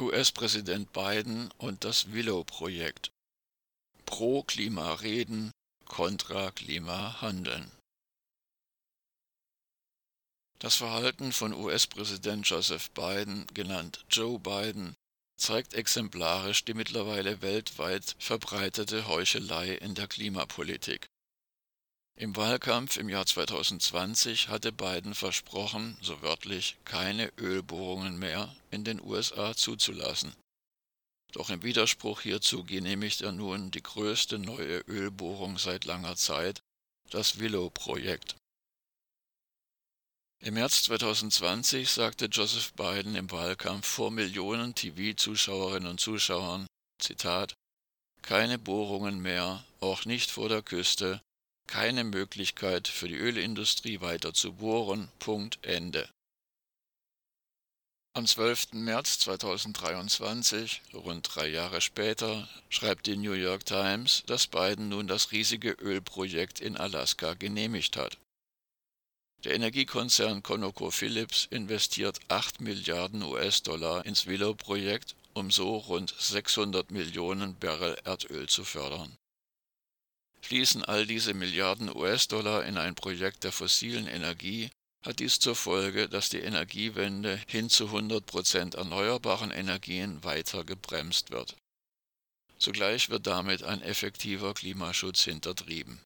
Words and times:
US-Präsident 0.00 0.92
Biden 0.92 1.50
und 1.58 1.84
das 1.84 2.12
Willow-Projekt. 2.12 3.10
Pro 4.04 4.42
Klima 4.42 4.94
reden, 4.94 5.52
kontra 5.86 6.50
Klima 6.50 7.20
handeln. 7.20 7.70
Das 10.58 10.76
Verhalten 10.76 11.32
von 11.32 11.52
US-Präsident 11.52 12.48
Joseph 12.48 12.90
Biden, 12.92 13.46
genannt 13.52 14.04
Joe 14.08 14.38
Biden, 14.38 14.94
zeigt 15.36 15.74
exemplarisch 15.74 16.64
die 16.64 16.74
mittlerweile 16.74 17.42
weltweit 17.42 18.14
verbreitete 18.18 19.08
Heuchelei 19.08 19.74
in 19.74 19.94
der 19.94 20.06
Klimapolitik. 20.06 21.08
Im 22.14 22.36
Wahlkampf 22.36 22.98
im 22.98 23.08
Jahr 23.08 23.26
2020 23.26 24.48
hatte 24.48 24.70
Biden 24.70 25.14
versprochen, 25.14 25.96
so 26.02 26.20
wörtlich, 26.22 26.76
keine 26.84 27.32
Ölbohrungen 27.38 28.18
mehr 28.18 28.54
in 28.70 28.84
den 28.84 29.00
USA 29.00 29.56
zuzulassen. 29.56 30.34
Doch 31.32 31.48
im 31.48 31.62
Widerspruch 31.62 32.20
hierzu 32.20 32.64
genehmigt 32.64 33.22
er 33.22 33.32
nun 33.32 33.70
die 33.70 33.82
größte 33.82 34.38
neue 34.38 34.80
Ölbohrung 34.80 35.58
seit 35.58 35.86
langer 35.86 36.16
Zeit, 36.16 36.60
das 37.10 37.38
Willow-Projekt. 37.38 38.36
Im 40.44 40.54
März 40.54 40.82
2020 40.82 41.88
sagte 41.88 42.26
Joseph 42.26 42.72
Biden 42.74 43.14
im 43.14 43.30
Wahlkampf 43.30 43.86
vor 43.86 44.10
Millionen 44.10 44.74
TV-Zuschauerinnen 44.74 45.88
und 45.88 46.00
Zuschauern, 46.00 46.66
Zitat, 47.00 47.54
keine 48.20 48.58
Bohrungen 48.58 49.22
mehr, 49.22 49.64
auch 49.80 50.04
nicht 50.04 50.30
vor 50.30 50.48
der 50.48 50.62
Küste, 50.62 51.22
keine 51.72 52.04
Möglichkeit 52.04 52.86
für 52.86 53.08
die 53.08 53.16
Ölindustrie 53.16 54.02
weiter 54.02 54.34
zu 54.34 54.52
bohren, 54.52 55.08
Punkt 55.18 55.58
Ende. 55.62 56.06
Am 58.14 58.26
12. 58.26 58.74
März 58.74 59.20
2023, 59.20 60.82
rund 60.92 61.34
drei 61.34 61.48
Jahre 61.48 61.80
später, 61.80 62.46
schreibt 62.68 63.06
die 63.06 63.16
New 63.16 63.32
York 63.32 63.64
Times, 63.64 64.22
dass 64.26 64.48
Biden 64.48 64.90
nun 64.90 65.06
das 65.06 65.32
riesige 65.32 65.70
Ölprojekt 65.70 66.60
in 66.60 66.76
Alaska 66.76 67.32
genehmigt 67.32 67.96
hat. 67.96 68.18
Der 69.44 69.54
Energiekonzern 69.54 70.42
ConocoPhillips 70.42 71.46
investiert 71.46 72.20
8 72.28 72.60
Milliarden 72.60 73.22
US-Dollar 73.22 74.04
ins 74.04 74.26
Willow-Projekt, 74.26 75.16
um 75.32 75.50
so 75.50 75.78
rund 75.78 76.14
600 76.18 76.90
Millionen 76.90 77.58
Barrel 77.58 77.96
Erdöl 78.04 78.46
zu 78.46 78.62
fördern. 78.62 79.16
Fließen 80.52 80.84
all 80.84 81.06
diese 81.06 81.32
Milliarden 81.32 81.88
US-Dollar 81.88 82.66
in 82.66 82.76
ein 82.76 82.94
Projekt 82.94 83.42
der 83.44 83.52
fossilen 83.52 84.06
Energie, 84.06 84.68
hat 85.02 85.18
dies 85.18 85.38
zur 85.38 85.56
Folge, 85.56 86.10
dass 86.10 86.28
die 86.28 86.40
Energiewende 86.40 87.40
hin 87.46 87.70
zu 87.70 87.86
100 87.86 88.26
Prozent 88.26 88.74
erneuerbaren 88.74 89.50
Energien 89.50 90.22
weiter 90.24 90.62
gebremst 90.62 91.30
wird. 91.30 91.56
Zugleich 92.58 93.08
wird 93.08 93.26
damit 93.26 93.62
ein 93.62 93.80
effektiver 93.80 94.52
Klimaschutz 94.52 95.24
hintertrieben 95.24 95.98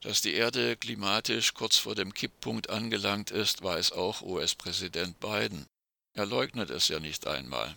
dass 0.00 0.22
die 0.22 0.32
Erde 0.32 0.78
klimatisch 0.78 1.52
kurz 1.52 1.76
vor 1.76 1.94
dem 1.94 2.14
Kipppunkt 2.14 2.70
angelangt 2.70 3.30
ist, 3.30 3.62
weiß 3.62 3.92
auch 3.92 4.22
US-Präsident 4.22 5.20
Biden. 5.20 5.66
Er 6.14 6.24
leugnet 6.24 6.70
es 6.70 6.88
ja 6.88 7.00
nicht 7.00 7.26
einmal. 7.26 7.76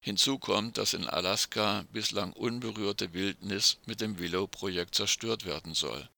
Hinzu 0.00 0.38
kommt, 0.38 0.78
dass 0.78 0.94
in 0.94 1.06
Alaska 1.06 1.84
bislang 1.92 2.32
unberührte 2.32 3.12
Wildnis 3.12 3.78
mit 3.84 4.00
dem 4.00 4.18
Willow-Projekt 4.18 4.94
zerstört 4.94 5.44
werden 5.44 5.74
soll. 5.74 6.08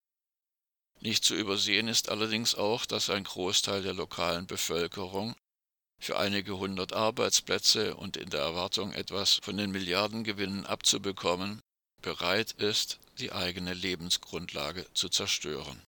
Nicht 1.00 1.24
zu 1.24 1.34
übersehen 1.34 1.88
ist 1.88 2.08
allerdings 2.08 2.54
auch, 2.54 2.86
dass 2.86 3.10
ein 3.10 3.24
Großteil 3.24 3.82
der 3.82 3.94
lokalen 3.94 4.46
Bevölkerung 4.46 5.34
für 5.98 6.16
einige 6.16 6.58
hundert 6.58 6.92
Arbeitsplätze 6.92 7.96
und 7.96 8.16
in 8.16 8.30
der 8.30 8.40
Erwartung 8.40 8.92
etwas 8.92 9.40
von 9.42 9.56
den 9.56 9.72
Milliardengewinnen 9.72 10.64
abzubekommen, 10.64 11.60
bereit 12.02 12.52
ist, 12.52 12.98
die 13.18 13.32
eigene 13.32 13.74
Lebensgrundlage 13.74 14.86
zu 14.94 15.08
zerstören. 15.08 15.82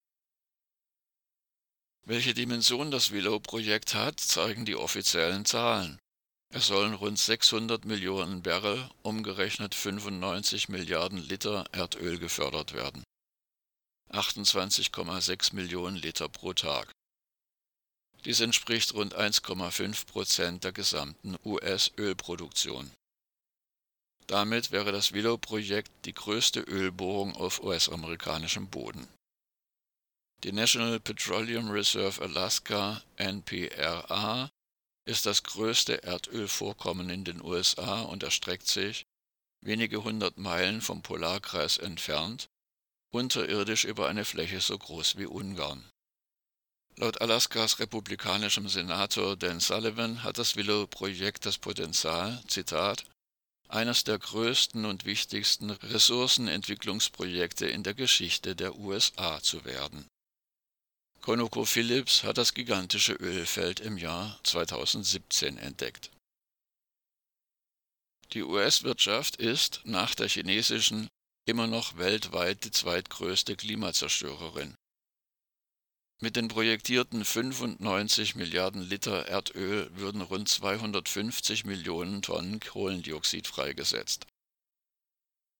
Welche 2.05 2.33
Dimension 2.33 2.91
das 2.91 3.11
Willow-Projekt 3.11 3.95
hat, 3.95 4.19
zeigen 4.19 4.65
die 4.65 4.75
offiziellen 4.75 5.43
Zahlen. 5.43 5.97
Es 6.53 6.67
sollen 6.67 6.93
rund 6.93 7.19
600 7.19 7.85
Millionen 7.85 8.41
Barrel, 8.41 8.89
umgerechnet 9.01 9.75
95 9.75 10.69
Milliarden 10.69 11.17
Liter 11.17 11.65
Erdöl 11.71 12.17
gefördert 12.17 12.73
werden. 12.73 13.03
28,6 14.11 15.53
Millionen 15.53 15.97
Liter 15.97 16.29
pro 16.29 16.53
Tag. 16.53 16.91
Dies 18.23 18.39
entspricht 18.39 18.93
rund 18.93 19.15
1,5 19.15 20.07
Prozent 20.07 20.63
der 20.63 20.71
gesamten 20.71 21.35
US-Ölproduktion. 21.43 22.91
Damit 24.27 24.71
wäre 24.71 24.91
das 24.91 25.11
Willow-Projekt 25.11 25.91
die 26.05 26.13
größte 26.13 26.61
Ölbohrung 26.61 27.35
auf 27.35 27.61
US-amerikanischem 27.61 28.67
Boden. 28.67 29.07
Die 30.43 30.51
National 30.51 30.99
Petroleum 30.99 31.69
Reserve 31.69 32.21
Alaska 32.21 33.03
NPRA 33.17 34.49
ist 35.05 35.25
das 35.25 35.43
größte 35.43 36.03
Erdölvorkommen 36.03 37.09
in 37.09 37.23
den 37.23 37.41
USA 37.41 38.01
und 38.01 38.23
erstreckt 38.23 38.67
sich, 38.67 39.05
wenige 39.61 40.03
hundert 40.03 40.37
Meilen 40.37 40.81
vom 40.81 41.01
Polarkreis 41.01 41.77
entfernt, 41.77 42.49
unterirdisch 43.11 43.85
über 43.85 44.07
eine 44.07 44.25
Fläche 44.25 44.59
so 44.61 44.77
groß 44.77 45.17
wie 45.17 45.25
Ungarn. 45.25 45.83
Laut 46.97 47.21
Alaskas 47.21 47.79
republikanischem 47.79 48.69
Senator 48.69 49.35
Dan 49.35 49.59
Sullivan 49.59 50.23
hat 50.23 50.37
das 50.37 50.55
Willow-Projekt 50.55 51.45
das 51.45 51.57
Potenzial, 51.57 52.41
Zitat, 52.47 53.05
eines 53.67 54.03
der 54.03 54.17
größten 54.17 54.85
und 54.85 55.05
wichtigsten 55.05 55.71
Ressourcenentwicklungsprojekte 55.71 57.67
in 57.67 57.83
der 57.83 57.95
Geschichte 57.95 58.55
der 58.55 58.77
USA 58.77 59.41
zu 59.41 59.65
werden. 59.65 60.07
ConocoPhillips 61.25 62.23
hat 62.23 62.37
das 62.37 62.53
gigantische 62.53 63.13
Ölfeld 63.13 63.79
im 63.79 63.97
Jahr 63.97 64.39
2017 64.43 65.57
entdeckt. 65.57 66.11
Die 68.33 68.43
US-Wirtschaft 68.43 69.35
ist 69.37 69.81
nach 69.85 70.13
der 70.13 70.29
chinesischen 70.29 71.07
immer 71.47 71.67
noch 71.67 71.97
weltweit 71.97 72.63
die 72.63 72.71
zweitgrößte 72.71 73.55
Klimazerstörerin 73.55 74.75
mit 76.21 76.37
den 76.37 76.47
projektierten 76.47 77.25
95 77.25 78.35
Milliarden 78.35 78.81
Liter 78.81 79.27
Erdöl 79.27 79.89
würden 79.95 80.21
rund 80.21 80.47
250 80.47 81.65
Millionen 81.65 82.21
Tonnen 82.21 82.59
Kohlendioxid 82.61 83.47
freigesetzt. 83.47 84.25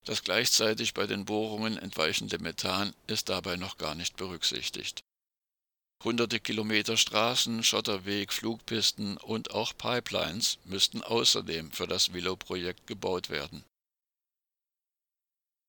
Das 0.06 0.24
gleichzeitig 0.24 0.94
bei 0.94 1.08
den 1.08 1.26
Bohrungen 1.26 1.78
entweichende 1.78 2.40
Methan 2.40 2.94
ist 3.08 3.28
dabei 3.30 3.58
noch 3.58 3.78
gar 3.78 3.96
nicht 3.96 4.16
berücksichtigt. 4.16 5.04
Hunderte 6.06 6.40
Kilometer 6.40 6.96
Straßen, 6.96 7.64
Schotterweg, 7.64 8.32
Flugpisten 8.32 9.18
und 9.18 9.52
auch 9.52 9.74
Pipelines 9.78 10.60
müssten 10.64 11.02
außerdem 11.02 11.72
für 11.72 11.88
das 11.88 12.14
Willow-Projekt 12.14 12.88
gebaut 12.88 13.30
werden 13.30 13.66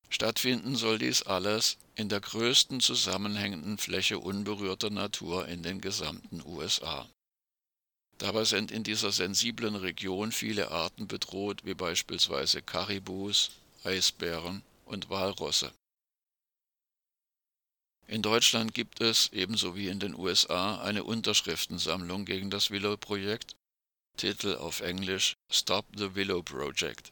Stattfinden 0.08 0.76
soll 0.76 0.98
dies 0.98 1.22
alles 1.22 1.78
in 1.94 2.08
der 2.08 2.20
größten 2.20 2.80
zusammenhängenden 2.80 3.76
Fläche 3.76 4.19
unberührter 4.19 4.91
Natur 4.91 5.48
in 5.48 5.62
den 5.62 5.80
gesamten 5.80 6.42
USA. 6.44 7.08
Dabei 8.19 8.44
sind 8.44 8.70
in 8.70 8.82
dieser 8.82 9.12
sensiblen 9.12 9.75
Region 9.75 10.32
viele 10.32 10.70
Arten 10.70 11.06
bedroht, 11.06 11.64
wie 11.64 11.75
beispielsweise 11.75 12.62
Karibus, 12.62 13.50
Eisbären 13.84 14.62
und 14.86 15.10
Walrosse. 15.10 15.72
In 18.09 18.22
Deutschland 18.22 18.72
gibt 18.72 19.00
es, 19.00 19.33
ebenso 19.33 19.75
wie 19.75 19.89
in 19.89 19.99
den 19.99 20.15
USA, 20.15 20.81
eine 20.81 21.03
Unterschriftensammlung 21.03 22.25
gegen 22.25 22.50
das 22.50 22.71
Willow-Projekt, 22.71 23.56
Titel 24.17 24.55
auf 24.55 24.81
Englisch 24.81 25.37
Stop 25.50 25.87
the 25.97 26.14
Willow 26.14 26.43
Project. 26.43 27.11